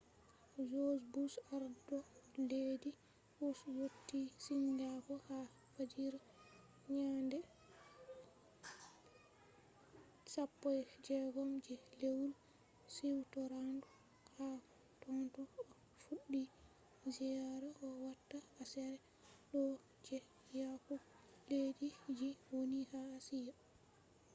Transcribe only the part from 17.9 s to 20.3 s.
watta aseere ɗo je